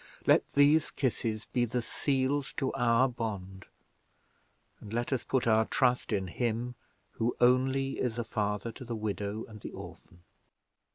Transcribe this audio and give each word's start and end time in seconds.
Let 0.25 0.53
these 0.53 0.89
kisses 0.89 1.45
be 1.45 1.63
the 1.63 1.83
seals 1.83 2.53
to 2.53 2.73
our 2.73 3.07
bond; 3.07 3.67
and 4.79 4.91
let 4.91 5.13
us 5.13 5.23
put 5.23 5.45
our 5.45 5.65
trust 5.65 6.11
in 6.11 6.25
Him 6.25 6.73
who 7.11 7.35
only 7.39 7.99
is 7.99 8.17
a 8.17 8.23
father 8.23 8.71
to 8.71 8.83
the 8.83 8.95
widow 8.95 9.45
and 9.45 9.61
the 9.61 9.69
orphan. 9.73 10.23